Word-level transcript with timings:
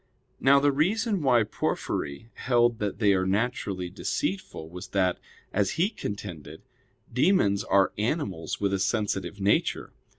Now 0.39 0.59
the 0.59 0.71
reason 0.71 1.21
why 1.21 1.43
Porphyry 1.43 2.31
held 2.33 2.79
that 2.79 2.97
they 2.97 3.13
are 3.13 3.27
naturally 3.27 3.87
deceitful 3.91 4.67
was 4.67 4.87
that, 4.97 5.19
as 5.53 5.73
he 5.73 5.91
contended, 5.91 6.63
demons 7.13 7.63
are 7.63 7.93
animals 7.99 8.59
with 8.59 8.73
a 8.73 8.79
sensitive 8.79 9.39
nature. 9.39 9.93